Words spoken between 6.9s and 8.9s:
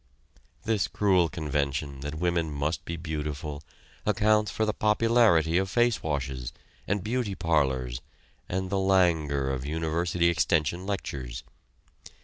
beauty parlors, and the